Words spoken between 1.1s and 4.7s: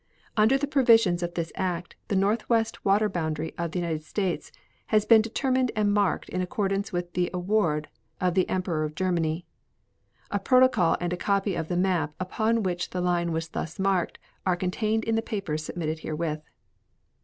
of this act the northwest water boundary of the United States